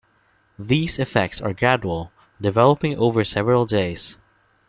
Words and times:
These 0.57 0.97
effects 0.97 1.39
are 1.41 1.53
gradual, 1.53 2.11
developing 2.41 2.97
over 2.97 3.23
several 3.23 3.67
days. 3.67 4.17